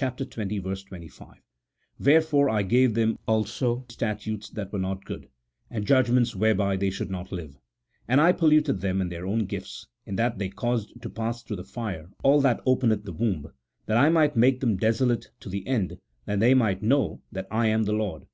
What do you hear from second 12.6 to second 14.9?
openeth the womb; that I might make them